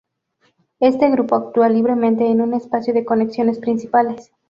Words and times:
Este 0.79 1.11
grupo 1.11 1.35
actúa 1.35 1.69
libremente 1.69 2.25
en 2.25 2.41
un 2.41 2.55
espacio 2.55 2.91
de 2.91 3.05
conexiones 3.05 3.59
principales. 3.59 4.31